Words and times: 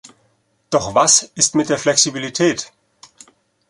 Doch 0.71 0.95
was 0.95 1.21
ist 1.35 1.53
mit 1.53 1.69
der 1.69 1.77
Flexibilität? 1.77 2.71